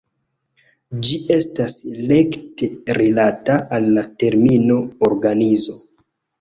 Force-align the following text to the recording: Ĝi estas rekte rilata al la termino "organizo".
Ĝi 1.07 1.19
estas 1.35 1.75
rekte 2.13 2.71
rilata 3.01 3.61
al 3.79 3.89
la 4.01 4.07
termino 4.25 4.81
"organizo". 5.13 5.81